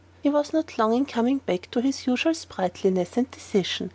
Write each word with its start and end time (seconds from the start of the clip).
He 0.23 0.29
was 0.29 0.51
not 0.51 0.79
long 0.79 0.95
in 0.95 1.05
coming 1.05 1.37
back 1.37 1.69
to 1.69 1.79
his 1.79 2.07
usual 2.07 2.33
sprightliness 2.33 3.17
and 3.17 3.29
decision. 3.29 3.89